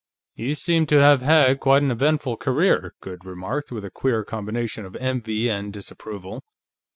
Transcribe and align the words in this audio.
"You 0.33 0.55
seem 0.55 0.87
to 0.87 0.97
have 0.99 1.21
had 1.21 1.59
quite 1.59 1.83
an 1.83 1.91
eventful 1.91 2.37
career," 2.37 2.95
Goode 3.01 3.23
remarked, 3.23 3.71
with 3.71 3.85
a 3.85 3.91
queer 3.91 4.23
combination 4.23 4.83
of 4.83 4.95
envy 4.95 5.47
and 5.47 5.71
disapproval. 5.71 6.43